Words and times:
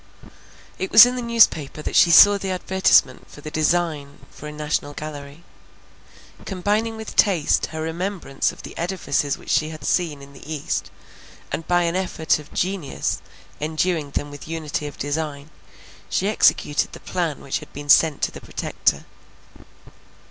It 0.79 0.89
was 0.91 1.05
in 1.05 1.15
the 1.15 1.21
newspaper 1.21 1.83
that 1.83 1.95
she 1.95 2.09
saw 2.09 2.39
the 2.39 2.49
advertisement 2.49 3.29
for 3.29 3.41
the 3.41 3.51
design 3.51 4.21
for 4.31 4.47
a 4.47 4.51
national 4.51 4.95
gallery. 4.95 5.43
Combining 6.43 6.97
with 6.97 7.15
taste 7.15 7.67
her 7.67 7.83
remembrance 7.83 8.51
of 8.51 8.63
the 8.63 8.75
edifices 8.79 9.37
which 9.37 9.51
she 9.51 9.69
had 9.69 9.83
seen 9.85 10.23
in 10.23 10.33
the 10.33 10.51
east, 10.51 10.89
and 11.51 11.67
by 11.67 11.83
an 11.83 11.95
effort 11.95 12.39
of 12.39 12.51
genius 12.51 13.21
enduing 13.59 14.09
them 14.13 14.31
with 14.31 14.47
unity 14.47 14.87
of 14.87 14.97
design, 14.97 15.51
she 16.09 16.27
executed 16.27 16.93
the 16.93 16.99
plan 16.99 17.39
which 17.39 17.59
had 17.59 17.71
been 17.71 17.87
sent 17.87 18.23
to 18.23 18.31
the 18.31 18.41
Protector. 18.41 19.05